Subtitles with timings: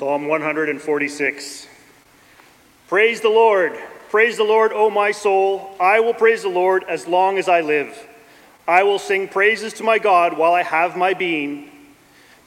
[0.00, 1.68] Psalm 146.
[2.88, 3.78] Praise the Lord.
[4.08, 5.76] Praise the Lord, O my soul.
[5.78, 8.08] I will praise the Lord as long as I live.
[8.66, 11.70] I will sing praises to my God while I have my being.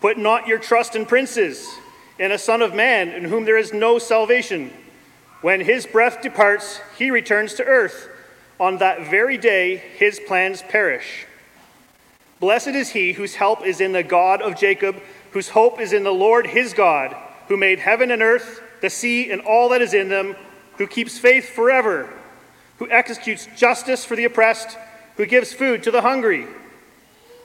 [0.02, 1.70] Put not your trust in princes,
[2.18, 4.74] in a son of man in whom there is no salvation.
[5.44, 8.10] When his breath departs, he returns to earth.
[8.60, 11.28] On that very day, his plans perish.
[12.40, 15.00] Blessed is he whose help is in the God of Jacob,
[15.34, 17.16] whose hope is in the Lord his God,
[17.54, 20.36] who made heaven and earth, the sea, and all that is in them,
[20.80, 22.12] who keeps faith forever,
[22.80, 24.76] who executes justice for the oppressed,
[25.18, 26.48] who gives food to the hungry.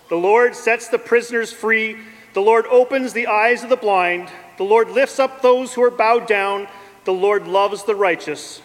[0.08, 1.98] The Lord sets the prisoners free.
[2.32, 4.30] The Lord opens the eyes of the blind.
[4.56, 6.68] The Lord lifts up those who are bowed down.
[7.04, 8.62] The Lord loves the righteous.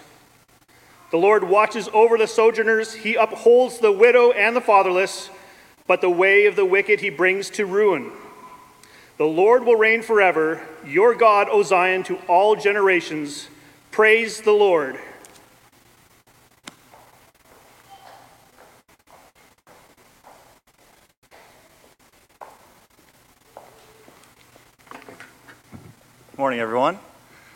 [1.11, 2.93] The Lord watches over the sojourners.
[2.93, 5.29] He upholds the widow and the fatherless,
[5.87, 8.13] but the way of the wicked he brings to ruin.
[9.17, 10.59] The Lord will reign forever.
[10.83, 13.47] Your God, O Zion, to all generations.
[13.91, 14.97] Praise the Lord.
[26.35, 26.97] Morning, everyone.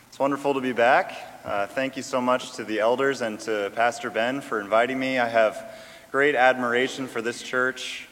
[0.10, 1.16] It's wonderful to be back.
[1.44, 5.18] Uh, thank you so much to the elders and to Pastor Ben for inviting me.
[5.18, 5.76] I have
[6.12, 8.08] great admiration for this church.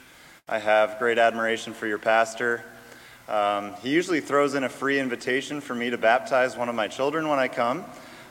[0.50, 2.66] I have great admiration for your pastor.
[3.28, 6.88] Um, he usually throws in a free invitation for me to baptize one of my
[6.88, 7.84] children when I come.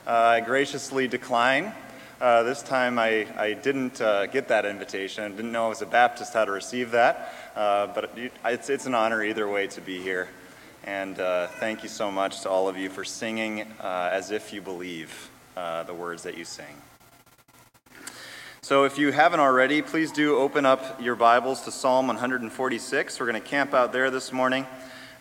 [0.07, 1.73] Uh, I graciously decline.
[2.21, 5.35] Uh, this time I, I didn't uh, get that invitation.
[5.35, 9.21] Didn't know as a Baptist how to receive that, uh, but it's, it's an honor
[9.21, 10.29] either way to be here.
[10.85, 14.53] And uh, thank you so much to all of you for singing uh, as if
[14.53, 16.81] you believe the words that you sing.
[18.61, 23.19] So, if you haven't already, please do open up your Bibles to Psalm 146.
[23.19, 24.65] We're going to camp out there this morning.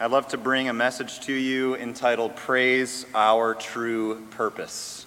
[0.00, 5.06] I'd love to bring a message to you entitled Praise Our True Purpose.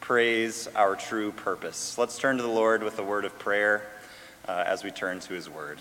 [0.00, 1.98] Praise Our True Purpose.
[1.98, 3.86] Let's turn to the Lord with a word of prayer
[4.48, 5.80] uh, as we turn to His Word.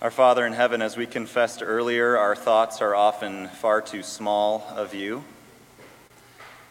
[0.00, 4.66] Our Father in heaven, as we confessed earlier, our thoughts are often far too small
[4.74, 5.24] of you.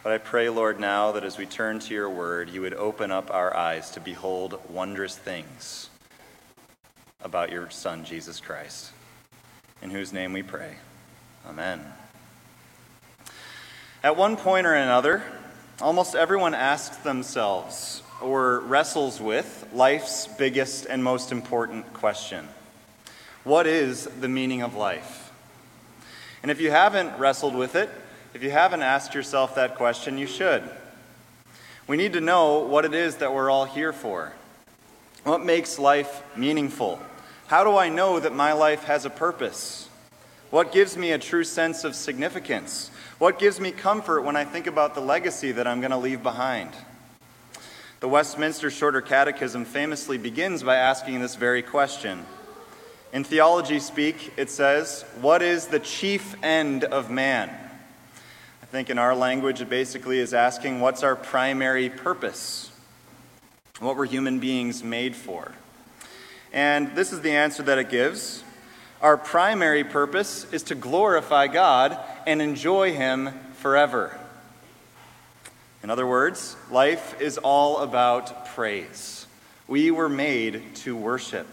[0.02, 3.12] But I pray, Lord, now that as we turn to your word, you would open
[3.12, 5.89] up our eyes to behold wondrous things
[7.22, 8.90] about your Son, Jesus Christ,
[9.82, 10.76] in whose name we pray.
[11.48, 11.84] Amen.
[14.02, 15.22] At one point or another,
[15.80, 22.48] almost everyone asks themselves or wrestles with life's biggest and most important question.
[23.44, 25.32] What is the meaning of life?
[26.42, 27.90] And if you haven't wrestled with it,
[28.32, 30.62] if you haven't asked yourself that question, you should.
[31.86, 34.32] We need to know what it is that we're all here for.
[35.24, 37.00] What makes life meaningful?
[37.50, 39.88] How do I know that my life has a purpose?
[40.50, 42.92] What gives me a true sense of significance?
[43.18, 46.22] What gives me comfort when I think about the legacy that I'm going to leave
[46.22, 46.70] behind?
[47.98, 52.24] The Westminster Shorter Catechism famously begins by asking this very question.
[53.12, 57.50] In theology speak, it says, What is the chief end of man?
[58.62, 62.70] I think in our language, it basically is asking, What's our primary purpose?
[63.80, 65.52] What were human beings made for?
[66.52, 68.42] And this is the answer that it gives.
[69.00, 74.18] Our primary purpose is to glorify God and enjoy Him forever.
[75.82, 79.26] In other words, life is all about praise.
[79.66, 81.46] We were made to worship.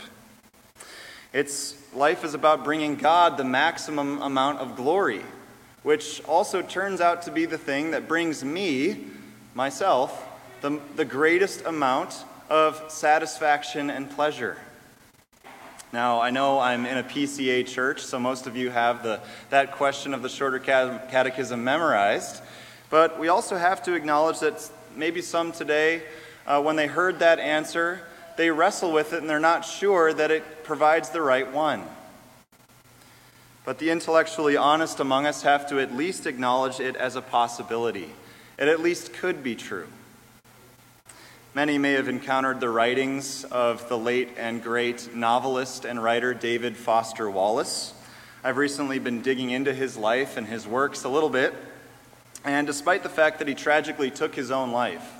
[1.32, 5.22] It's life is about bringing God the maximum amount of glory,
[5.84, 9.06] which also turns out to be the thing that brings me,
[9.54, 10.28] myself,
[10.62, 14.58] the, the greatest amount of satisfaction and pleasure.
[15.98, 19.20] Now, I know I'm in a PCA church, so most of you have the,
[19.50, 22.44] that question of the shorter catechism memorized.
[22.92, 26.04] But we also have to acknowledge that maybe some today,
[26.46, 28.02] uh, when they heard that answer,
[28.38, 31.84] they wrestle with it and they're not sure that it provides the right one.
[33.66, 38.12] But the intellectually honest among us have to at least acknowledge it as a possibility.
[38.60, 39.88] It at least could be true.
[41.58, 46.78] Many may have encountered the writings of the late and great novelist and writer David
[46.78, 47.96] Foster Wallace.
[48.44, 51.56] I've recently been digging into his life and his works a little bit,
[52.46, 55.12] and despite the fact that he tragically took his own life,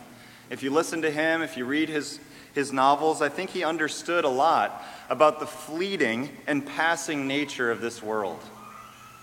[0.52, 2.20] if you listen to him, if you read his
[2.54, 7.82] his novels, I think he understood a lot about the fleeting and passing nature of
[7.82, 8.44] this world.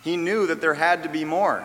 [0.02, 1.64] He knew that there had to be more.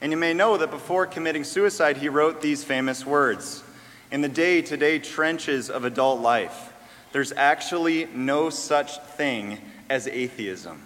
[0.00, 3.62] And you may know that before committing suicide, he wrote these famous words
[4.10, 6.72] In the day to day trenches of adult life,
[7.12, 9.58] there's actually no such thing
[9.88, 10.80] as atheism.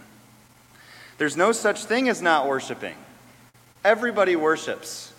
[1.18, 2.94] There's no such thing as not worshiping.
[3.84, 5.12] Everybody worships.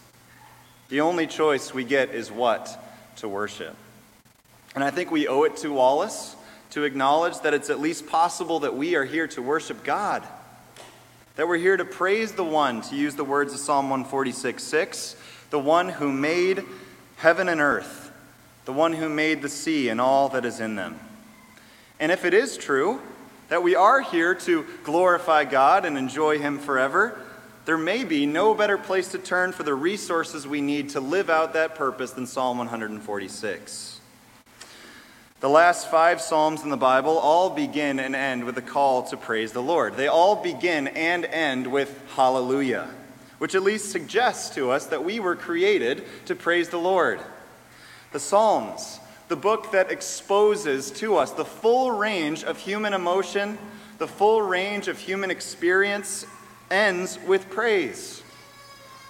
[0.90, 2.78] The only choice we get is what
[3.18, 3.76] to worship.
[4.74, 6.36] And I think we owe it to Wallace
[6.72, 10.24] to acknowledge that it's at least possible that we are here to worship God.
[11.36, 15.16] That we're here to praise the one, to use the words of Psalm 146 6,
[15.50, 16.64] the one who made
[17.22, 18.12] heaven and earth,
[18.66, 21.00] the one who made the sea and all that is in them.
[22.00, 23.00] And if it is true
[23.50, 27.22] that we are here to glorify God and enjoy Him forever,
[27.66, 31.30] there may be no better place to turn for the resources we need to live
[31.30, 34.00] out that purpose than Psalm 146.
[35.42, 39.18] The last five Psalms in the Bible all begin and end with a call to
[39.18, 39.96] praise the Lord.
[39.96, 42.90] They all begin and end with hallelujah,
[43.42, 47.20] which at least suggests to us that we were created to praise the Lord.
[48.12, 49.00] The Psalms,
[49.30, 53.58] the book that exposes to us the full range of human emotion,
[53.98, 56.28] the full range of human experience,
[56.70, 58.22] ends with praise,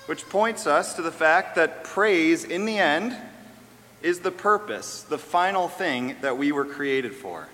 [0.05, 3.13] which points us to the fact that praise, in the end,
[4.01, 7.49] is the purpose, the final thing that we were created for.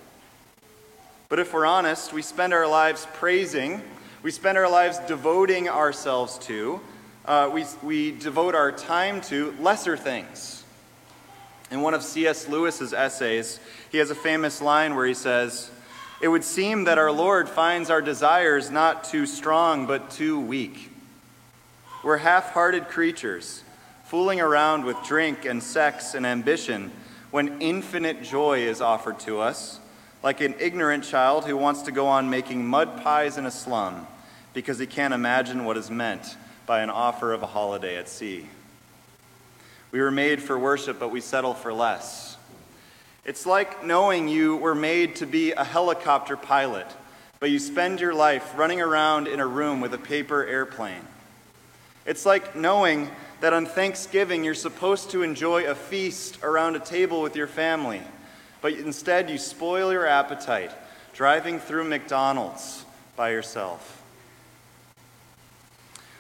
[1.28, 3.82] But if we're honest, we spend our lives praising,
[4.24, 6.82] we spend our lives devoting ourselves to,
[7.26, 10.64] uh, we, we devote our time to lesser things.
[11.70, 12.48] In one of C.S.
[12.48, 13.60] Lewis's essays,
[13.92, 15.70] he has a famous line where he says,
[16.22, 20.92] It would seem that our Lord finds our desires not too strong, but too weak.
[22.04, 23.64] We're half hearted creatures
[24.06, 26.92] fooling around with drink and sex and ambition
[27.30, 29.82] when infinite joy is offered to us,
[30.28, 34.06] like an ignorant child who wants to go on making mud pies in a slum
[34.54, 36.36] because he can't imagine what is meant
[36.66, 38.46] by an offer of a holiday at sea.
[39.90, 42.36] We were made for worship, but we settle for less.
[43.24, 46.88] It's like knowing you were made to be a helicopter pilot,
[47.40, 51.08] but you spend your life running around in a room with a paper airplane.
[52.06, 53.10] It's like knowing
[53.40, 58.02] that on Thanksgiving you're supposed to enjoy a feast around a table with your family,
[58.62, 60.72] but instead you spoil your appetite
[61.14, 64.04] driving through McDonald's by yourself.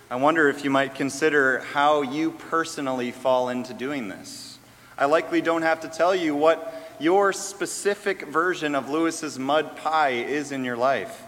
[0.09, 4.57] I wonder if you might consider how you personally fall into doing this.
[4.97, 10.11] I likely don't have to tell you what your specific version of Lewis's mud pie
[10.11, 11.23] is in your life.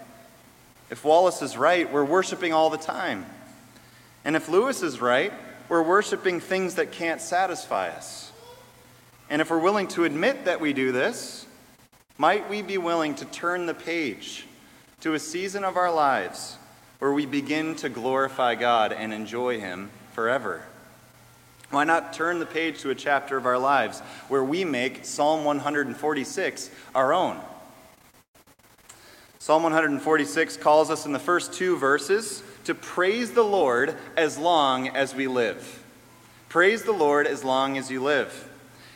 [0.90, 3.26] If Wallace is right, we're worshiping all the time.
[4.26, 5.32] And if Lewis is right,
[5.68, 8.29] we're worshiping things that can't satisfy us.
[9.30, 11.46] And if we're willing to admit that we do this,
[12.18, 14.46] might we be willing to turn the page
[15.02, 16.58] to a season of our lives
[16.98, 20.64] where we begin to glorify God and enjoy Him forever?
[21.70, 25.46] Why not turn the page to a chapter of our lives where we make Psalm
[25.46, 27.40] 146 our own?
[29.38, 34.90] Psalm 146 calls us in the first two verses to praise the Lord as long
[34.90, 35.84] as we live.
[36.50, 38.49] Praise the Lord as long as you live.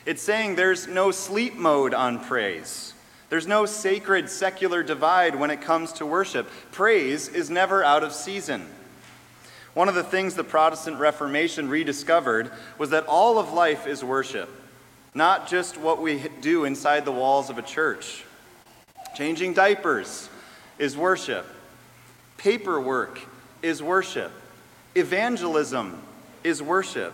[0.06, 2.92] It's saying there's no sleep mode on praise.
[3.30, 6.48] There's no sacred secular divide when it comes to worship.
[6.72, 8.66] Praise is never out of season.
[9.72, 14.48] One of the things the Protestant Reformation rediscovered was that all of life is worship,
[15.14, 18.24] not just what we do inside the walls of a church.
[19.16, 20.28] Changing diapers
[20.78, 21.46] is worship.
[22.36, 23.20] Paperwork
[23.62, 24.30] is worship.
[24.94, 26.00] Evangelism
[26.44, 27.12] is worship.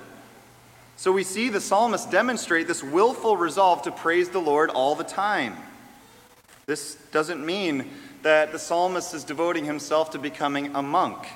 [1.01, 5.03] So we see the psalmist demonstrate this willful resolve to praise the Lord all the
[5.03, 5.57] time.
[6.67, 7.89] This doesn't mean
[8.21, 11.27] that the psalmist is devoting himself to becoming a monk,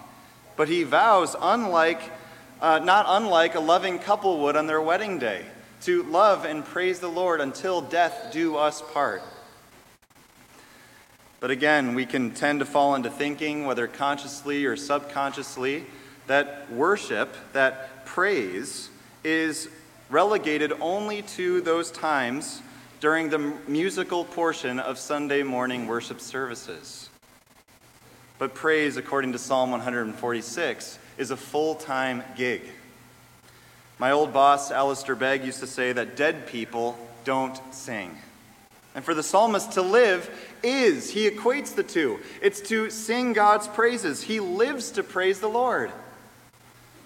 [0.57, 2.03] but he vows, unlike,
[2.61, 5.47] uh, not unlike a loving couple would on their wedding day,
[5.85, 9.23] to love and praise the Lord until death do us part.
[11.41, 15.87] But again, we can tend to fall into thinking, whether consciously or subconsciously,
[16.27, 18.91] that worship, that praise,
[19.25, 19.69] is
[20.11, 22.61] relegated only to those times
[23.01, 27.09] during the musical portion of Sunday morning worship services.
[28.39, 32.63] But praise, according to Psalm 146, is a full time gig.
[33.99, 38.19] My old boss, Alistair Begg, used to say that dead people don't sing.
[38.95, 40.31] And for the psalmist to live
[40.63, 42.21] is, he equates the two.
[42.41, 44.23] It's to sing God's praises.
[44.23, 45.91] He lives to praise the Lord.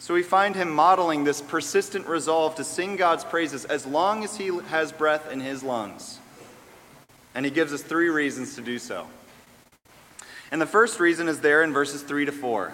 [0.01, 4.37] So we find him modeling this persistent resolve to sing God's praises as long as
[4.37, 6.21] he has breath in his lungs.
[7.35, 9.09] And he gives us three reasons to do so.
[10.51, 12.73] And the first reason is there in verses 3 to 4.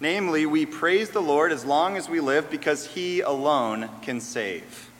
[0.00, 4.90] Namely, we praise the Lord as long as we live because he alone can save.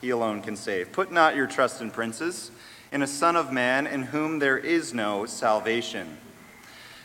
[0.00, 0.92] He alone can save.
[0.92, 2.50] Put not your trust in princes
[2.92, 6.18] in a Son of Man in whom there is no salvation.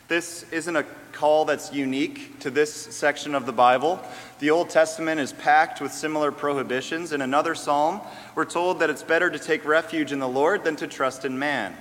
[0.07, 0.85] This isn't a
[1.15, 4.01] call that's unique to this section of the Bible.
[4.39, 7.13] The Old Testament is packed with similar prohibitions.
[7.13, 8.01] In another psalm,
[8.35, 11.39] we're told that it's better to take refuge in the Lord than to trust in
[11.39, 11.73] man.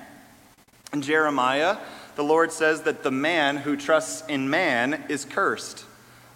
[0.93, 1.79] In Jeremiah,
[2.15, 5.85] the Lord says that the man who trusts in man is cursed,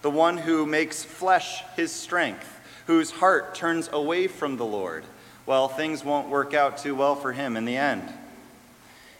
[0.02, 5.04] the one who makes flesh his strength, whose heart turns away from the Lord.
[5.46, 8.12] Well, things won't work out too well for him in the end.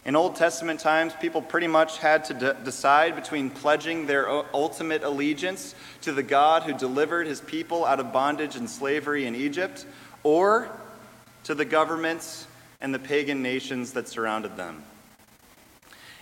[0.09, 5.03] In Old Testament times, people pretty much had to de- decide between pledging their ultimate
[5.03, 9.85] allegiance to the God who delivered his people out of bondage and slavery in Egypt,
[10.23, 10.71] or
[11.45, 12.47] to the governments
[12.81, 14.83] and the pagan nations that surrounded them.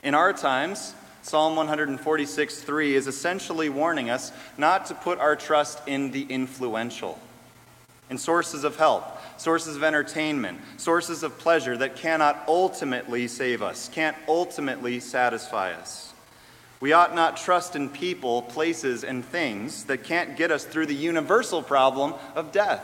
[0.03, 5.81] In our times, Psalm 146 3 is essentially warning us not to put our trust
[5.87, 7.21] in the influential,
[8.11, 13.89] in sources of help, sources of entertainment, sources of pleasure that cannot ultimately save us,
[13.89, 16.13] can't ultimately satisfy us.
[16.81, 20.95] We ought not trust in people, places, and things that can't get us through the
[20.95, 22.83] universal problem of death.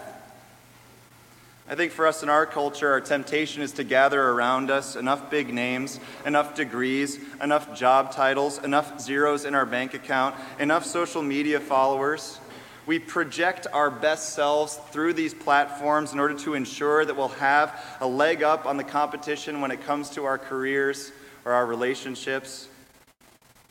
[1.69, 5.31] I think for us in our culture, our temptation is to gather around us enough
[5.31, 11.23] big names, enough degrees, enough job titles, enough zeros in our bank account, enough social
[11.23, 12.41] media followers
[12.87, 17.81] we project our best selves through these platforms in order to ensure that we'll have
[18.01, 21.13] a leg up on the competition when it comes to our careers
[21.45, 22.69] or our relationships,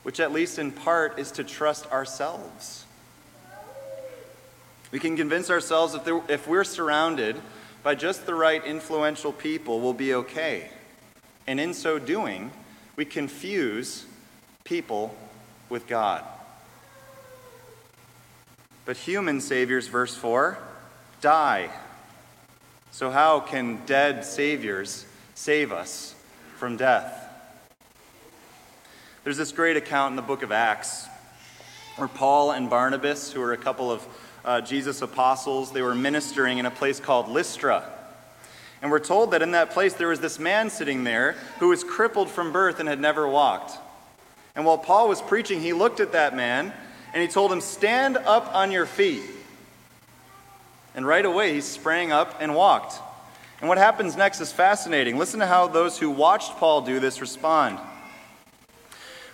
[0.02, 2.84] which, at least in part, is to trust ourselves.
[4.90, 7.36] We can convince ourselves there, if we're surrounded
[7.82, 10.70] by just the right influential people, we'll be okay.
[11.46, 12.50] And in so doing,
[12.96, 14.06] we confuse
[14.64, 15.16] people
[15.68, 16.24] with God.
[18.84, 20.58] But human saviors, verse 4,
[21.20, 21.70] die.
[22.90, 26.14] So, how can dead saviors save us
[26.56, 27.18] from death?
[29.24, 31.06] There's this great account in the book of Acts
[31.96, 34.06] where Paul and Barnabas, who were a couple of
[34.44, 37.84] uh, Jesus' apostles, they were ministering in a place called Lystra.
[38.80, 41.84] And we're told that in that place there was this man sitting there who was
[41.84, 43.78] crippled from birth and had never walked.
[44.56, 46.72] And while Paul was preaching, he looked at that man
[47.12, 49.22] and he told him, Stand up on your feet.
[50.94, 53.00] And right away, he sprang up and walked.
[53.60, 55.16] And what happens next is fascinating.
[55.16, 57.78] Listen to how those who watched Paul do this respond.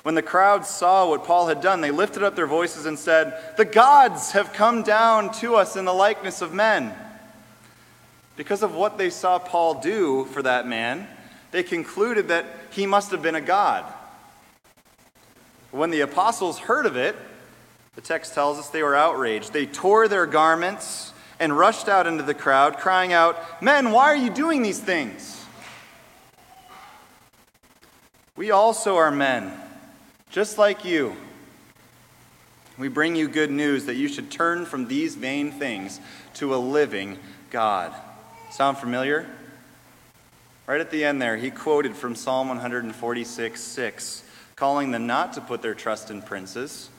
[0.02, 3.56] When the crowd saw what Paul had done, they lifted up their voices and said,
[3.56, 6.94] The gods have come down to us in the likeness of men.
[8.36, 11.08] Because of what they saw Paul do for that man,
[11.50, 13.84] they concluded that he must have been a god.
[15.70, 17.16] When the apostles heard of it,
[17.98, 19.52] the text tells us they were outraged.
[19.52, 24.16] They tore their garments and rushed out into the crowd, crying out, Men, why are
[24.16, 25.44] you doing these things?
[28.36, 29.52] We also are men,
[30.30, 31.16] just like you.
[32.78, 35.98] We bring you good news that you should turn from these vain things
[36.34, 37.18] to a living
[37.50, 37.92] God.
[38.52, 39.28] Sound familiar?
[40.68, 44.22] Right at the end there, he quoted from Psalm 146 6,
[44.54, 46.90] calling them not to put their trust in princes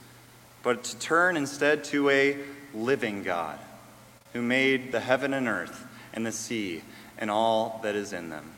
[0.64, 2.38] but to turn instead to a
[2.74, 3.60] living God
[4.34, 6.84] who made the heaven and earth and the sea
[7.18, 8.52] and all that is in them.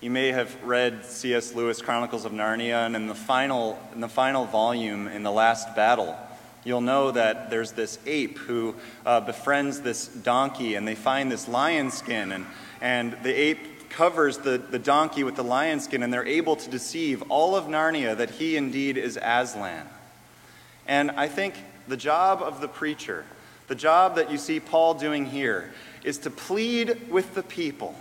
[0.00, 1.54] You may have read C.S.
[1.54, 5.74] Lewis' Chronicles of Narnia, and in the final, in the final volume, in the last
[5.74, 6.14] battle,
[6.62, 8.74] you'll know that there's this ape who
[9.06, 12.44] uh, befriends this donkey, and they find this lion skin, and,
[12.82, 16.68] and the ape covers the, the donkey with the lion skin, and they're able to
[16.68, 19.88] deceive all of Narnia that he indeed is Aslan.
[20.86, 21.54] And I think
[21.88, 23.24] the job of the preacher,
[23.68, 25.72] the job that you see Paul doing here,
[26.02, 27.94] is to plead with the people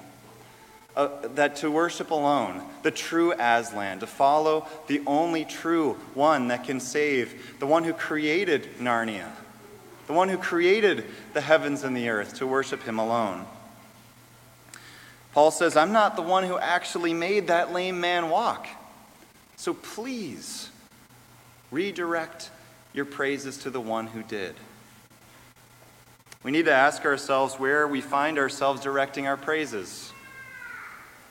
[0.96, 6.66] uh, that to worship alone, the true Aslan, to follow the only true one that
[6.66, 9.32] can save, the one who created Narnia,
[10.08, 13.46] the one who created the heavens and the earth, to worship him alone.
[15.32, 18.68] Paul says, I'm not the one who actually made that lame man walk.
[19.56, 20.70] So please
[21.72, 22.52] redirect
[22.94, 24.56] your praises to the one who did.
[26.44, 30.12] We need to ask ourselves where we find ourselves directing our praises,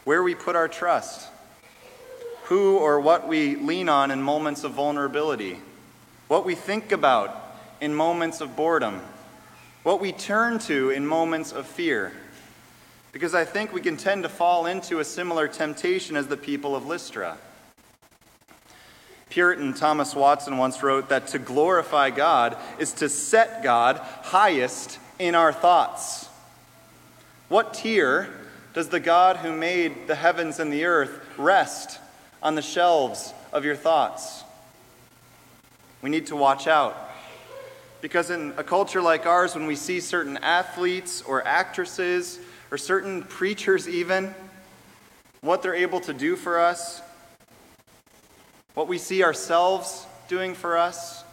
[0.04, 1.28] where we put our trust,
[2.45, 5.59] who or what we lean on in moments of vulnerability,
[6.28, 9.00] what we think about in moments of boredom,
[9.83, 12.12] what we turn to in moments of fear.
[13.12, 16.75] Because I think we can tend to fall into a similar temptation as the people
[16.75, 17.37] of Lystra.
[19.32, 25.34] Puritan Thomas Watson once wrote that to glorify God is to set God highest in
[25.34, 26.28] our thoughts.
[27.48, 28.28] What tier
[28.74, 31.98] does the God who made the heavens and the earth rest
[32.42, 34.44] on the shelves of your thoughts.
[36.02, 37.10] We need to watch out.
[38.02, 42.38] Because in a culture like ours, when we see certain athletes or actresses
[42.70, 44.34] or certain preachers, even,
[45.40, 47.00] what they're able to do for us,
[48.74, 51.24] what we see ourselves doing for us,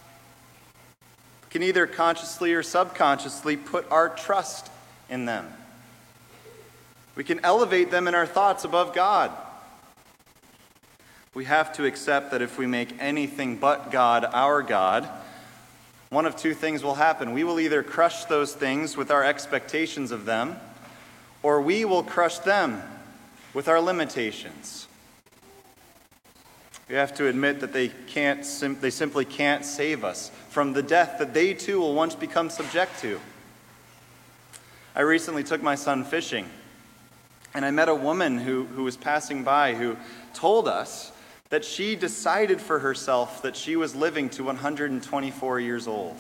[1.49, 4.69] can either consciously or subconsciously put our trust
[5.09, 5.47] in them.
[7.15, 9.31] We can elevate them in our thoughts above God.
[11.33, 15.07] We have to accept that if we make anything but God our God,
[16.09, 17.33] one of two things will happen.
[17.33, 20.57] We will either crush those things with our expectations of them,
[21.43, 22.81] or we will crush them
[23.53, 24.87] with our limitations.
[26.89, 28.43] We have to admit that they, can't,
[28.81, 32.99] they simply can't save us from the death that they too will once become subject
[33.01, 33.19] to.
[34.95, 36.49] I recently took my son fishing,
[37.53, 39.97] and I met a woman who, who was passing by who
[40.33, 41.11] told us
[41.49, 46.17] that she decided for herself that she was living to 124 years old.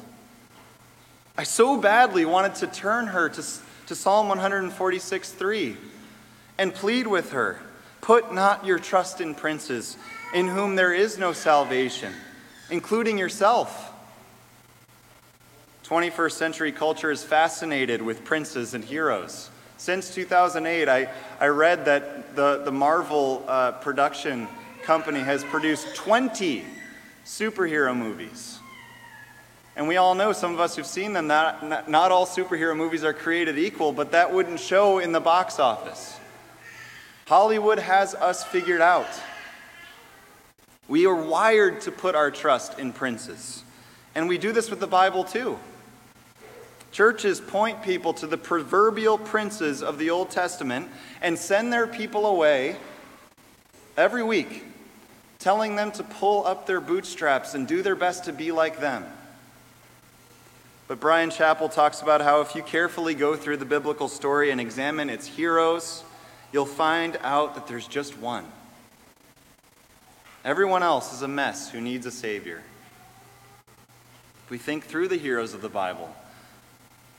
[1.35, 3.43] I so badly wanted to turn her to,
[3.87, 5.77] to Psalm 146 3
[6.59, 7.59] and plead with her
[8.09, 9.95] Put not your trust in princes,
[10.33, 12.11] in whom there is no salvation,
[12.71, 13.93] including yourself.
[15.83, 19.51] 21st century culture is fascinated with princes and heroes.
[19.77, 21.07] Since 2008, I,
[21.39, 24.47] I read that the, the Marvel uh, production
[24.81, 26.65] company has produced 20
[27.25, 28.57] superhero movies.
[29.75, 32.75] And we all know, some of us who've seen them, that not, not all superhero
[32.75, 36.18] movies are created equal, but that wouldn't show in the box office.
[37.29, 39.07] Hollywood has us figured out.
[40.87, 43.63] We are wired to put our trust in princes.
[44.15, 45.59] And we do this with the Bible too.
[46.91, 50.89] Churches point people to the proverbial princes of the Old Testament
[51.21, 52.77] and send their people away
[53.95, 54.63] every week
[55.37, 59.05] telling them to pull up their bootstraps and do their best to be like them.
[60.87, 64.59] But Bryan Chapell talks about how if you carefully go through the biblical story and
[64.59, 66.03] examine its heroes,
[66.51, 68.45] you'll find out that there's just one.
[70.43, 72.63] Everyone else is a mess who needs a Savior.
[74.45, 76.15] If we think through the heroes of the Bible,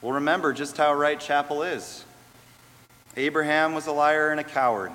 [0.00, 2.04] we'll remember just how right Chapell is.
[3.16, 4.92] Abraham was a liar and a coward,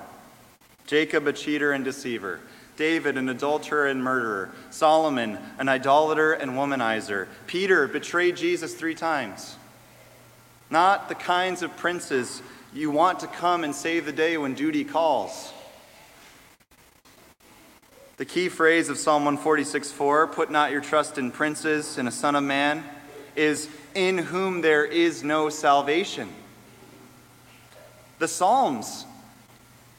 [0.86, 2.40] Jacob, a cheater and deceiver.
[2.76, 9.56] David, an adulterer and murderer, Solomon, an idolater and womanizer, Peter betrayed Jesus three times.
[10.68, 12.42] Not the kinds of princes
[12.76, 15.52] you want to come and save the day when duty calls.
[18.18, 22.10] The key phrase of Psalm 146 4, put not your trust in princes, in a
[22.10, 22.84] son of man,
[23.34, 26.28] is in whom there is no salvation.
[28.18, 29.06] The Psalms,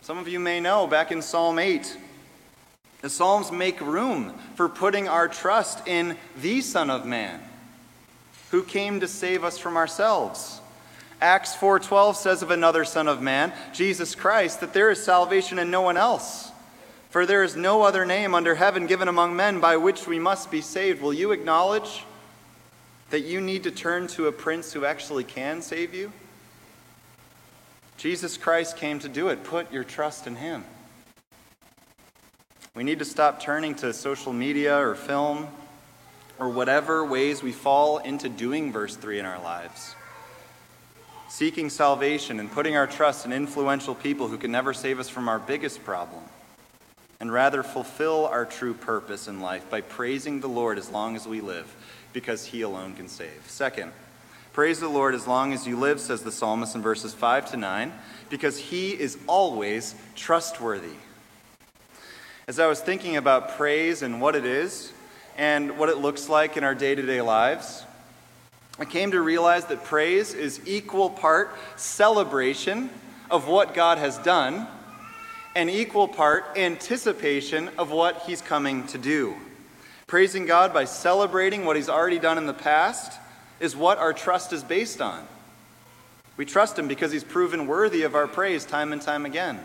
[0.01, 1.97] some of you may know, back in Psalm 8,
[3.01, 7.39] the Psalms make room for putting our trust in the Son of Man,
[8.51, 10.61] who came to save us from ourselves.
[11.19, 15.71] Acts 4:12 says of another son of man, Jesus Christ, that there is salvation in
[15.71, 16.51] no one else.
[17.09, 20.51] For there is no other name under heaven given among men by which we must
[20.51, 21.01] be saved.
[21.01, 22.03] Will you acknowledge
[23.09, 26.11] that you need to turn to a prince who actually can save you?
[27.97, 29.43] Jesus Christ came to do it.
[29.43, 30.65] Put your trust in him.
[32.75, 35.47] We need to stop turning to social media or film
[36.37, 39.95] or whatever ways we fall into doing verse 3 in our lives.
[41.29, 45.27] Seeking salvation and putting our trust in influential people who can never save us from
[45.27, 46.23] our biggest problem,
[47.19, 51.27] and rather fulfill our true purpose in life by praising the Lord as long as
[51.27, 51.75] we live,
[52.13, 53.43] because He alone can save.
[53.47, 53.91] Second,
[54.53, 57.57] praise the Lord as long as you live, says the psalmist in verses 5 to
[57.57, 57.91] 9,
[58.29, 60.95] because He is always trustworthy.
[62.47, 64.93] As I was thinking about praise and what it is
[65.35, 67.83] and what it looks like in our day to day lives,
[68.79, 72.89] I came to realize that praise is equal part celebration
[73.29, 74.67] of what God has done
[75.55, 79.35] and equal part anticipation of what He's coming to do.
[80.05, 83.19] Praising God by celebrating what He's already done in the past
[83.59, 85.27] is what our trust is based on.
[86.37, 89.59] We trust Him because He's proven worthy of our praise time and time again.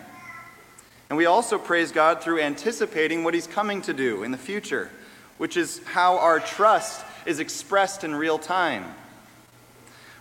[1.10, 4.90] And we also praise God through anticipating what He's coming to do in the future,
[5.36, 8.86] which is how our trust is expressed in real time.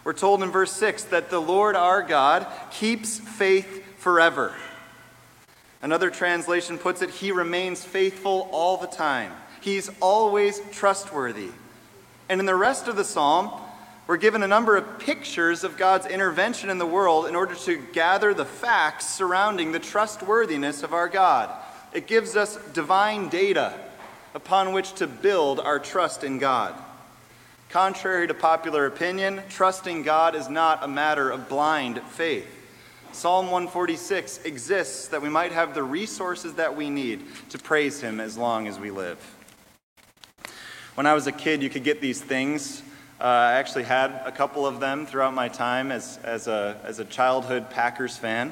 [0.04, 4.54] We're told in verse 6 that the Lord our God keeps faith forever.
[5.82, 9.32] Another translation puts it, He remains faithful all the time.
[9.62, 11.50] He's always trustworthy.
[12.30, 13.52] And in the rest of the psalm,
[14.08, 17.78] we're given a number of pictures of God's intervention in the world in order to
[17.94, 21.50] gather the facts surrounding the trustworthiness of our God.
[21.94, 23.74] It gives us divine data
[24.34, 26.74] upon which to build our trust in God.
[27.72, 32.46] Contrary to popular opinion, trusting God is not a matter of blind faith.
[33.14, 38.20] Psalm 146 exists that we might have the resources that we need to praise Him
[38.20, 39.18] as long as we live.
[40.96, 42.84] When I was a kid, you could get these things.
[43.22, 47.00] Uh, I actually had a couple of them throughout my time as, as, a, as
[47.00, 48.52] a childhood Packers fan.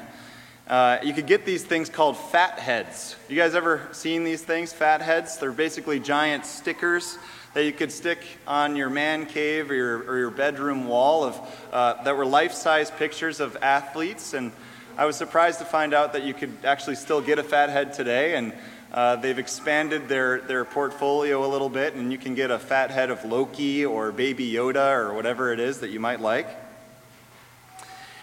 [0.66, 3.16] Uh, you could get these things called fat heads.
[3.28, 5.36] You guys ever seen these things, fat heads?
[5.36, 7.18] They're basically giant stickers
[7.54, 11.40] that you could stick on your man cave or your, or your bedroom wall of,
[11.72, 14.34] uh, that were life size pictures of athletes.
[14.34, 14.52] And
[14.96, 17.92] I was surprised to find out that you could actually still get a fat head
[17.92, 18.36] today.
[18.36, 18.52] And
[18.92, 22.90] uh, they've expanded their, their portfolio a little bit, and you can get a fat
[22.90, 26.48] head of Loki or Baby Yoda or whatever it is that you might like.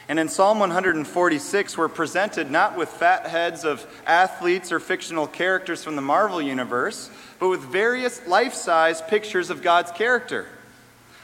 [0.10, 5.84] And in Psalm 146, we're presented not with fat heads of athletes or fictional characters
[5.84, 10.48] from the Marvel Universe, but with various life size pictures of God's character.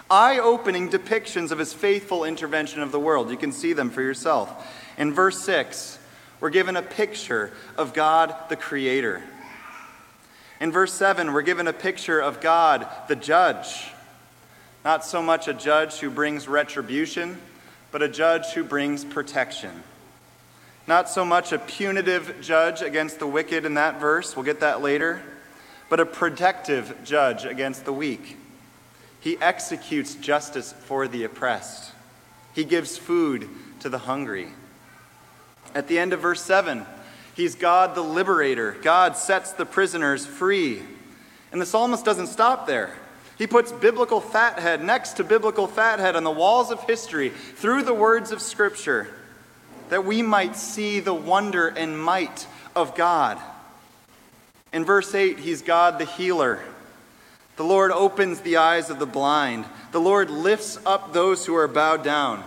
[0.09, 3.31] Eye opening depictions of his faithful intervention of the world.
[3.31, 4.51] You can see them for yourself.
[4.97, 5.97] In verse 6,
[6.41, 9.23] we're given a picture of God the Creator.
[10.59, 13.87] In verse 7, we're given a picture of God the Judge.
[14.83, 17.37] Not so much a judge who brings retribution
[17.93, 19.83] but a judge who brings protection.
[20.87, 24.81] Not so much a punitive judge against the wicked in that verse, we'll get that
[24.81, 25.21] later,
[25.89, 28.37] but a protective judge against the weak.
[29.19, 31.93] He executes justice for the oppressed.
[32.55, 33.47] He gives food
[33.81, 34.47] to the hungry.
[35.75, 36.87] At the end of verse 7,
[37.35, 38.75] he's God the liberator.
[38.81, 40.81] God sets the prisoners free.
[41.51, 42.97] And the psalmist doesn't stop there.
[43.43, 47.93] He puts biblical fathead next to biblical fathead on the walls of history through the
[47.93, 49.09] words of Scripture
[49.89, 53.37] that we might see the wonder and might of God.
[54.71, 56.61] In verse 8, he's God the healer.
[57.57, 59.65] The Lord opens the eyes of the blind.
[59.91, 62.45] The Lord lifts up those who are bowed down.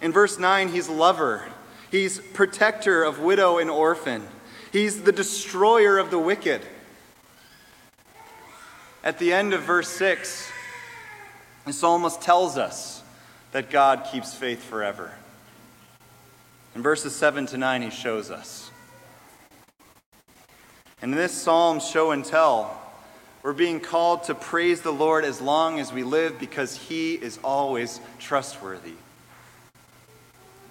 [0.00, 1.48] In verse 9, he's lover.
[1.90, 4.24] He's protector of widow and orphan.
[4.70, 6.64] He's the destroyer of the wicked.
[9.02, 10.50] At the end of verse 6,
[11.64, 13.02] the psalmist tells us
[13.52, 15.10] that God keeps faith forever.
[16.74, 18.70] In verses 7 to 9, he shows us.
[21.00, 22.78] In this psalm, show and tell,
[23.42, 27.38] we're being called to praise the Lord as long as we live because he is
[27.42, 28.94] always trustworthy.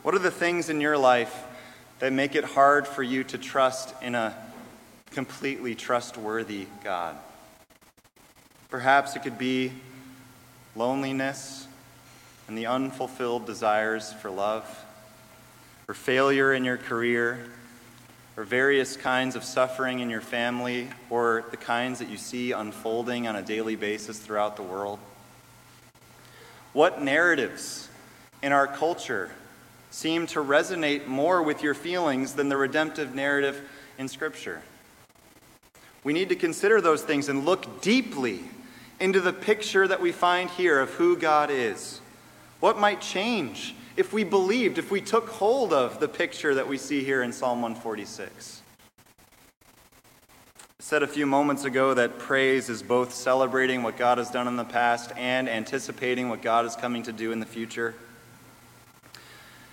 [0.04, 1.36] What are the things in your life
[1.98, 4.36] that make it hard for you to trust in a
[5.10, 7.18] completely trustworthy God?
[8.70, 9.72] Perhaps it could be
[10.76, 11.68] loneliness
[12.48, 14.64] and the unfulfilled desires for love,
[15.88, 17.48] or failure in your career,
[18.38, 23.28] or various kinds of suffering in your family, or the kinds that you see unfolding
[23.28, 25.00] on a daily basis throughout the world.
[26.74, 27.90] What narratives
[28.44, 29.32] in our culture
[29.90, 34.62] seem to resonate more with your feelings than the redemptive narrative in Scripture?
[36.04, 38.44] We need to consider those things and look deeply
[39.00, 42.02] into the picture that we find here of who God is.
[42.60, 46.78] What might change if we believed, if we took hold of the picture that we
[46.78, 48.62] see here in Psalm 146?
[50.60, 54.48] I said a few moments ago that praise is both celebrating what God has done
[54.48, 57.96] in the past and anticipating what God is coming to do in the future.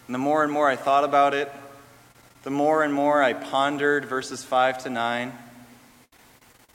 [0.06, 1.50] And the more and more I thought about it,
[2.44, 5.32] the more and more I pondered verses 5 to 9,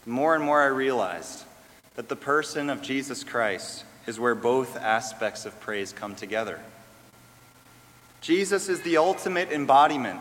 [0.04, 1.46] the more and more I realized
[1.96, 6.60] that the person of Jesus Christ is where both aspects of praise come together.
[8.22, 10.20] Jesus is the ultimate embodiment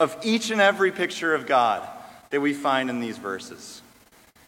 [0.00, 1.88] of each and every picture of God
[2.30, 3.82] that we find in these verses.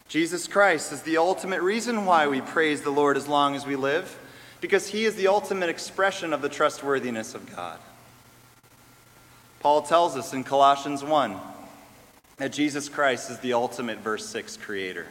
[0.07, 3.75] Jesus Christ is the ultimate reason why we praise the Lord as long as we
[3.75, 4.17] live,
[4.59, 7.79] because he is the ultimate expression of the trustworthiness of God.
[9.61, 11.39] Paul tells us in Colossians 1
[12.37, 15.07] that Jesus Christ is the ultimate, verse 6, creator.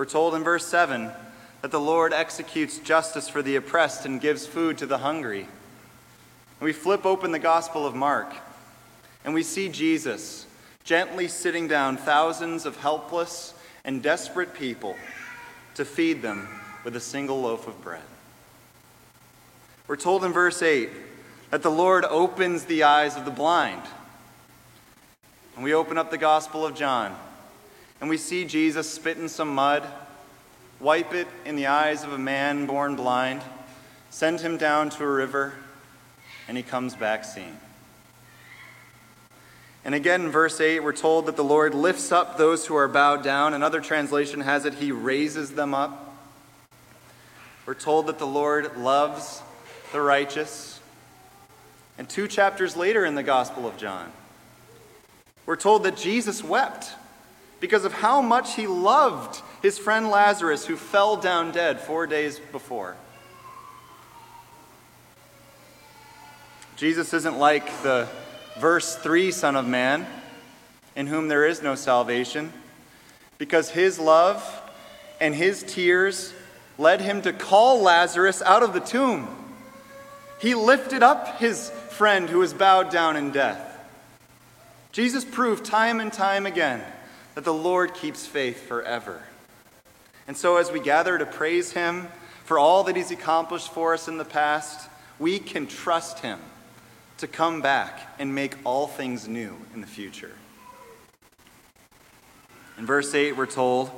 [0.00, 1.10] We're told in verse 7
[1.60, 5.46] that the Lord executes justice for the oppressed and gives food to the hungry.
[6.58, 8.32] We flip open the Gospel of Mark
[9.26, 10.46] and we see Jesus
[10.84, 13.52] gently sitting down thousands of helpless
[13.84, 14.96] and desperate people
[15.74, 16.48] to feed them
[16.82, 18.00] with a single loaf of bread.
[19.86, 20.88] We're told in verse 8
[21.50, 23.82] that the Lord opens the eyes of the blind.
[25.56, 27.14] And we open up the Gospel of John
[28.00, 29.86] and we see Jesus spit in some mud,
[30.80, 33.42] wipe it in the eyes of a man born blind,
[34.10, 35.54] send him down to a river,
[36.48, 37.58] and he comes back seeing.
[39.84, 42.88] And again in verse 8, we're told that the Lord lifts up those who are
[42.88, 43.54] bowed down.
[43.54, 46.06] Another translation has it, He raises them up.
[47.66, 49.42] We're told that the Lord loves
[49.92, 50.80] the righteous.
[51.98, 54.10] And two chapters later in the Gospel of John,
[55.46, 56.92] we're told that Jesus wept
[57.60, 62.40] because of how much he loved his friend Lazarus, who fell down dead four days
[62.50, 62.96] before.
[66.76, 68.08] Jesus isn't like the
[68.58, 70.06] verse 3 Son of Man,
[70.96, 72.52] in whom there is no salvation,
[73.36, 74.42] because his love
[75.20, 76.32] and his tears
[76.78, 79.28] led him to call Lazarus out of the tomb.
[80.40, 83.66] He lifted up his friend who was bowed down in death.
[84.90, 86.82] Jesus proved time and time again
[87.34, 89.22] that the Lord keeps faith forever.
[90.26, 92.08] And so, as we gather to praise Him
[92.44, 94.88] for all that He's accomplished for us in the past,
[95.18, 96.38] we can trust Him
[97.18, 100.32] to come back and make all things new in the future.
[102.78, 103.90] In verse 8, we're told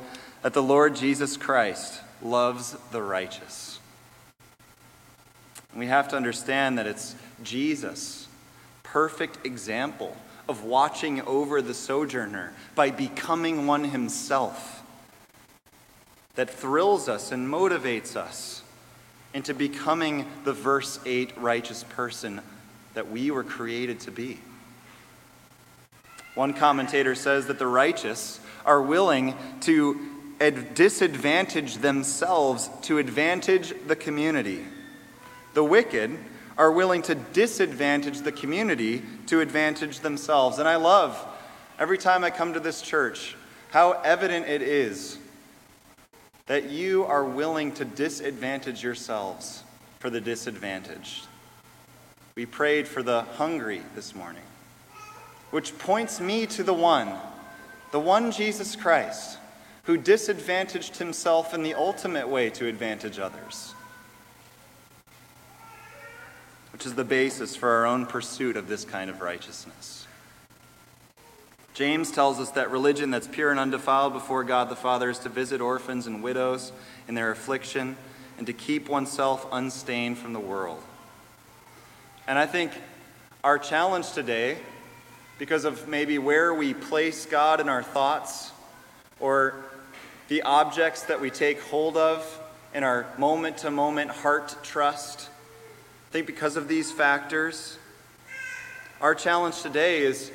[0.43, 3.79] that the Lord Jesus Christ loves the righteous.
[5.71, 8.27] And we have to understand that it's Jesus,
[8.83, 10.17] perfect example
[10.49, 14.83] of watching over the sojourner by becoming one himself,
[16.35, 18.63] that thrills us and motivates us
[19.35, 22.41] into becoming the verse 8 righteous person
[22.95, 24.41] that we were created to be.
[26.35, 30.01] One commentator says that the righteous are willing to
[30.75, 34.65] disadvantage themselves to advantage the community.
[35.55, 36.19] The wicked
[36.59, 40.59] are willing to disadvantage the community to advantage themselves.
[40.59, 41.25] And I love
[41.79, 43.37] every time I come to this church
[43.71, 45.19] how evident it is
[46.47, 49.63] that you are willing to disadvantage yourselves
[49.99, 51.27] for the disadvantaged.
[52.35, 54.43] We prayed for the hungry this morning,
[55.51, 57.15] which points me to the one,
[57.93, 59.39] the one Jesus Christ,
[59.85, 63.75] who disadvantaged himself in the ultimate way to advantage others,
[66.73, 70.07] which is the basis for our own pursuit of this kind of righteousness.
[71.75, 75.29] James tells us that religion that's pure and undefiled before God the Father is to
[75.29, 76.71] visit orphans and widows
[77.09, 77.97] in their affliction
[78.37, 80.83] and to keep oneself unstained from the world.
[82.27, 82.73] And I think
[83.43, 84.59] our challenge today,
[85.39, 88.53] because of maybe where we place God in our thoughts
[89.19, 89.55] or
[90.29, 92.41] the objects that we take hold of
[92.75, 95.29] in our moment to moment heart trust,
[96.13, 97.79] I think because of these factors,
[99.01, 100.31] our challenge today is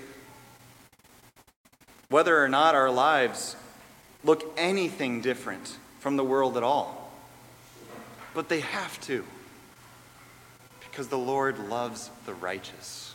[2.09, 3.55] whether or not our lives
[4.23, 7.11] look anything different from the world at all.
[8.33, 9.23] But they have to
[10.79, 13.13] because the Lord loves the righteous.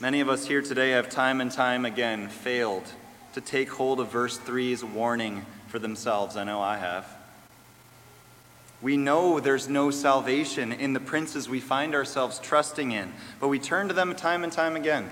[0.00, 2.84] Many of us here today have time and time again failed
[3.32, 6.36] to take hold of verse 3's warning for themselves.
[6.36, 7.23] I know I have.
[8.84, 13.58] We know there's no salvation in the princes we find ourselves trusting in, but we
[13.58, 15.10] turn to them time and time again.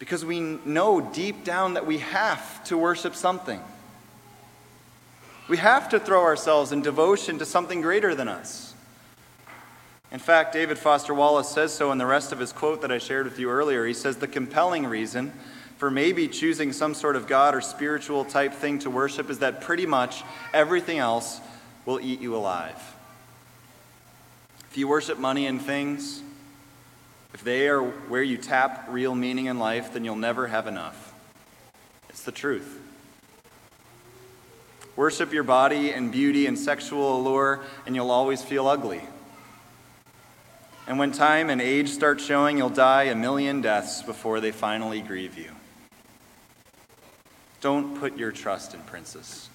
[0.00, 3.60] Because we know deep down that we have to worship something.
[5.46, 8.74] We have to throw ourselves in devotion to something greater than us.
[10.10, 12.98] In fact, David Foster Wallace says so in the rest of his quote that I
[12.98, 13.86] shared with you earlier.
[13.86, 15.32] He says the compelling reason
[15.76, 19.60] for maybe choosing some sort of God or spiritual type thing to worship is that
[19.60, 21.40] pretty much everything else
[21.84, 22.80] will eat you alive.
[24.70, 26.22] If you worship money and things,
[27.32, 31.12] if they are where you tap real meaning in life, then you'll never have enough.
[32.08, 32.80] It's the truth.
[34.96, 39.02] Worship your body and beauty and sexual allure, and you'll always feel ugly.
[40.86, 45.00] And when time and age start showing, you'll die a million deaths before they finally
[45.00, 45.50] grieve you.
[47.60, 49.48] Don't put your trust in princes,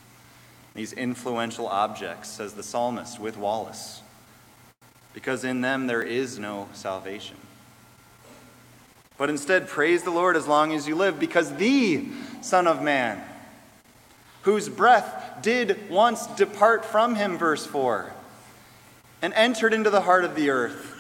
[0.75, 4.01] these influential objects, says the psalmist with Wallace,
[5.13, 7.37] because in them there is no salvation.
[9.17, 12.05] But instead, praise the Lord as long as you live, because the
[12.41, 13.21] Son of Man,
[14.43, 18.13] whose breath did once depart from him, verse 4,
[19.21, 20.95] and entered into the heart of the earth,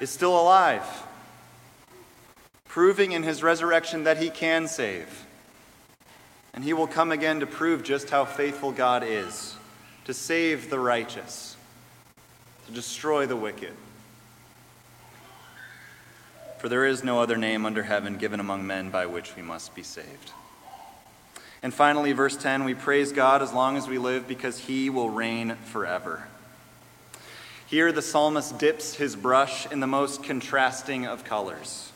[0.00, 0.84] is still alive,
[2.66, 5.26] proving in his resurrection that he can save.
[6.54, 9.54] And he will come again to prove just how faithful God is,
[10.04, 11.56] to save the righteous,
[12.66, 13.74] to destroy the wicked.
[16.58, 19.74] For there is no other name under heaven given among men by which we must
[19.74, 20.32] be saved.
[21.62, 25.10] And finally, verse 10 we praise God as long as we live because he will
[25.10, 26.28] reign forever.
[27.66, 31.92] Here, the psalmist dips his brush in the most contrasting of colors.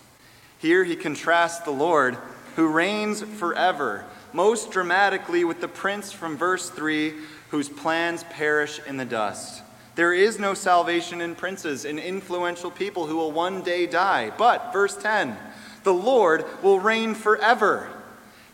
[0.58, 2.18] Here, he contrasts the Lord,
[2.56, 7.14] who reigns forever, most dramatically with the prince from verse 3,
[7.50, 9.62] whose plans perish in the dust.
[9.94, 14.30] There is no salvation in princes, in influential people who will one day die.
[14.38, 15.36] But, verse 10,
[15.84, 17.88] the Lord will reign forever.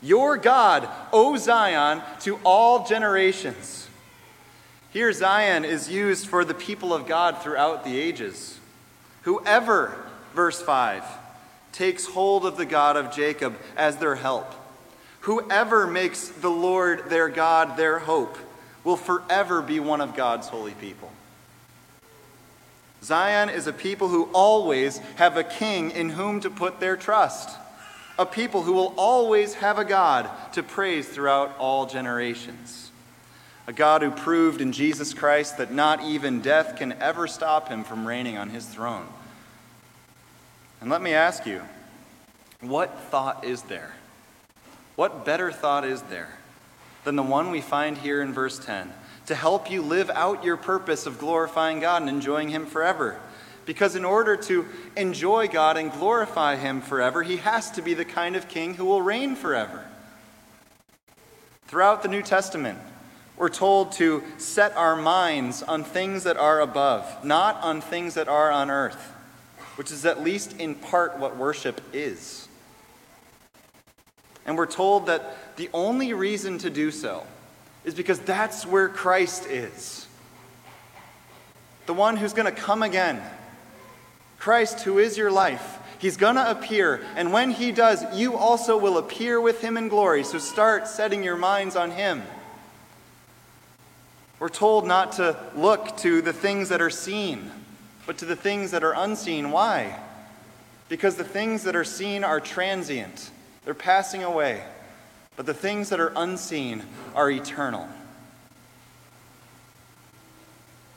[0.03, 3.89] Your God, O Zion, to all generations.
[4.91, 8.59] Here, Zion is used for the people of God throughout the ages.
[9.23, 9.97] Whoever,
[10.35, 11.05] verse 5,
[11.73, 14.53] takes hold of the God of Jacob as their help,
[15.21, 18.39] whoever makes the Lord their God their hope,
[18.85, 21.11] will forever be one of God's holy people.
[23.03, 27.57] Zion is a people who always have a king in whom to put their trust,
[28.19, 32.91] a people who will always have a God to praise throughout all generations,
[33.67, 37.85] a God who proved in Jesus Christ that not even death can ever stop him
[37.85, 39.07] from reigning on his throne.
[40.81, 41.63] And let me ask you,
[42.61, 43.95] what thought is there?
[44.99, 46.39] What better thought is there
[47.05, 48.93] than the one we find here in verse 10?
[49.29, 53.21] to help you live out your purpose of glorifying God and enjoying Him forever.
[53.67, 54.65] Because in order to
[54.97, 58.87] enjoy God and glorify Him forever, He has to be the kind of king who
[58.87, 59.85] will reign forever.
[61.67, 62.79] Throughout the New Testament,
[63.37, 68.29] we're told to set our minds on things that are above, not on things that
[68.29, 69.13] are on earth,
[69.77, 72.49] which is at least in part what worship is.
[74.49, 77.23] And we're told that the only reason to do so
[77.85, 80.07] is because that's where Christ is.
[81.85, 83.23] The one who's going to come again.
[84.39, 85.79] Christ, who is your life.
[85.99, 89.89] He's going to appear, and when he does, you also will appear with him in
[89.89, 90.25] glory.
[90.25, 92.23] So start setting your minds on him.
[94.39, 97.51] We're told not to look to the things that are seen,
[98.07, 99.51] but to the things that are unseen.
[99.51, 99.99] Why?
[100.89, 103.31] Because the things that are seen are transient,
[103.69, 104.63] they're passing away.
[105.37, 106.83] But the things that are unseen
[107.15, 107.87] are eternal.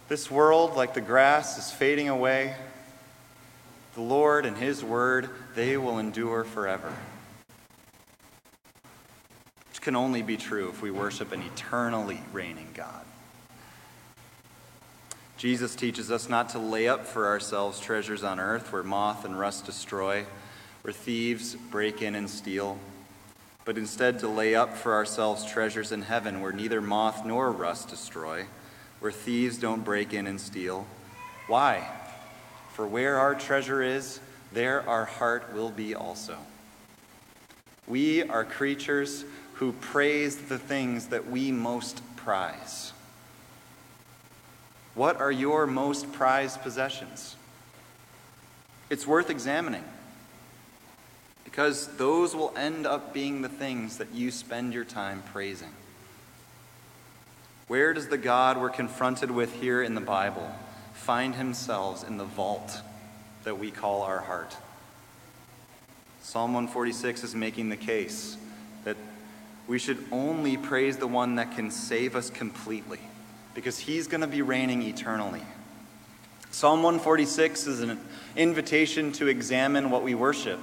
[0.08, 2.56] This world, like the grass, is fading away.
[3.96, 6.94] The Lord and His Word, they will endure forever.
[9.68, 13.04] Which can only be true if we worship an eternally reigning God.
[15.36, 19.38] Jesus teaches us not to lay up for ourselves treasures on earth where moth and
[19.38, 20.26] rust destroy,
[20.82, 22.78] where thieves break in and steal
[23.64, 27.90] but instead to lay up for ourselves treasures in heaven where neither moth nor rust
[27.90, 28.46] destroy,
[29.00, 30.88] where thieves don't break in and steal.
[31.48, 31.88] Why?
[32.74, 34.20] For where our treasure is,
[34.52, 36.38] there our heart will be also.
[37.88, 42.94] We are creatures who praise the things that we most prize.
[44.96, 47.36] What are your most prized possessions?
[48.90, 49.84] It's worth examining
[51.52, 55.72] because those will end up being the things that you spend your time praising.
[57.68, 60.50] Where does the God we're confronted with here in the Bible
[60.94, 62.82] find himself in the vault
[63.44, 64.56] that we call our heart?
[66.22, 68.38] Psalm 146 is making the case
[68.86, 68.96] that
[69.68, 73.00] we should only praise the one that can save us completely
[73.54, 75.42] because he's going to be reigning eternally.
[76.52, 78.00] Psalm 146 is an
[78.38, 80.60] invitation to examine what we worship.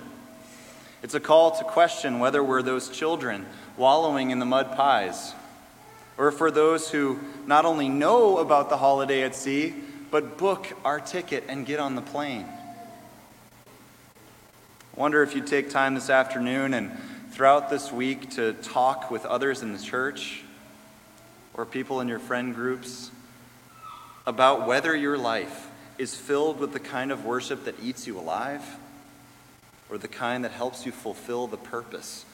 [1.01, 5.33] It's a call to question whether we're those children wallowing in the mud pies,
[6.17, 9.75] or for those who not only know about the holiday at sea,
[10.11, 12.47] but book our ticket and get on the plane.
[14.97, 16.91] I wonder if you'd take time this afternoon and
[17.31, 20.43] throughout this week to talk with others in the church
[21.55, 23.13] or people in your friend groups
[24.27, 28.65] about whether your life is filled with the kind of worship that eats you alive
[29.91, 32.25] or the kind that helps you fulfill the purpose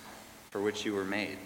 [0.50, 1.38] for which you were made.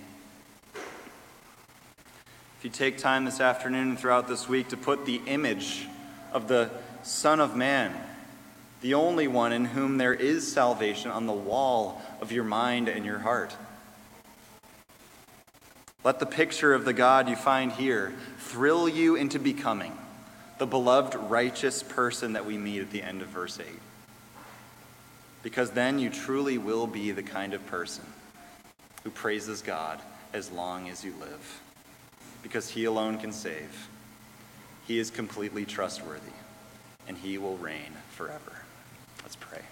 [0.74, 5.86] If you take time this afternoon and throughout this week to put the image
[6.32, 6.70] of the
[7.02, 7.94] Son of Man,
[8.80, 13.04] the only one in whom there is salvation, on the wall of your mind and
[13.04, 13.56] your heart.
[16.04, 19.96] Let the picture of the God you find here thrill you into becoming
[20.58, 23.66] the beloved righteous person that we meet at the end of verse 8
[25.42, 28.04] because then you truly will be the kind of person
[29.04, 30.00] who praises God
[30.32, 31.60] as long as you live,
[32.42, 33.88] because He alone can save.
[34.86, 36.32] He is completely trustworthy,
[37.06, 38.64] and He will reign forever.
[39.22, 39.62] Let's pray.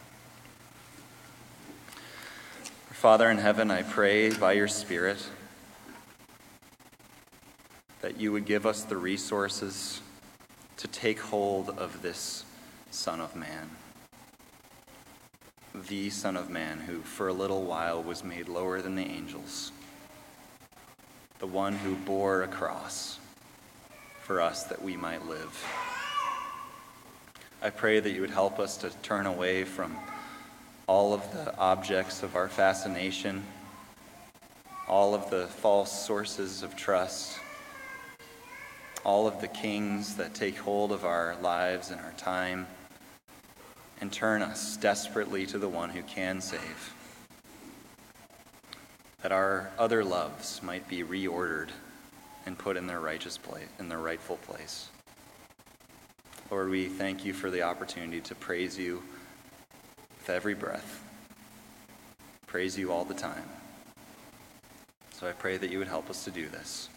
[2.90, 5.18] Father in heaven, I pray by your Spirit
[8.00, 10.00] that you would give us the resources
[10.76, 12.44] to take hold of this
[12.90, 13.70] Son of Man.
[15.84, 19.72] The Son of Man, who for a little while was made lower than the angels.
[21.38, 23.18] The one who bore a cross
[24.22, 25.62] for us that we might live.
[27.60, 29.94] I pray that you would help us to turn away from
[30.86, 33.44] all of the objects of our fascination,
[34.88, 37.38] all of the false sources of trust,
[39.04, 42.66] all of the kings that take hold of our lives and our time,
[44.00, 46.94] and turn us desperately to the one who can save.
[49.22, 51.70] That our other loves might be reordered
[52.44, 54.88] and put in their righteous place, in their rightful place.
[56.50, 59.02] Lord, we thank you for the opportunity to praise you
[60.18, 61.02] with every breath.
[62.46, 63.48] Praise you all the time.
[65.12, 66.88] So I pray that you would help us to do this.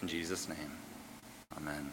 [0.00, 0.78] In Jesus' name,
[1.56, 1.90] amen.